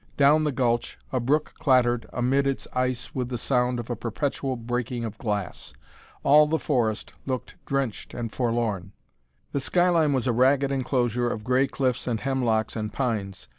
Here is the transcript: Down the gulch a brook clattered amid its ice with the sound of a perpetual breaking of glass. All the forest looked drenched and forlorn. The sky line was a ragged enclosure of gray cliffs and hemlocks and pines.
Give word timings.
Down 0.17 0.45
the 0.45 0.51
gulch 0.51 0.97
a 1.11 1.19
brook 1.19 1.53
clattered 1.59 2.07
amid 2.11 2.47
its 2.47 2.67
ice 2.73 3.13
with 3.13 3.29
the 3.29 3.37
sound 3.37 3.79
of 3.79 3.87
a 3.87 3.95
perpetual 3.95 4.55
breaking 4.55 5.05
of 5.05 5.19
glass. 5.19 5.73
All 6.23 6.47
the 6.47 6.57
forest 6.57 7.13
looked 7.27 7.53
drenched 7.67 8.15
and 8.15 8.31
forlorn. 8.31 8.93
The 9.51 9.59
sky 9.59 9.89
line 9.89 10.11
was 10.13 10.25
a 10.25 10.33
ragged 10.33 10.71
enclosure 10.71 11.29
of 11.29 11.43
gray 11.43 11.67
cliffs 11.67 12.07
and 12.07 12.19
hemlocks 12.19 12.75
and 12.75 12.91
pines. 12.91 13.47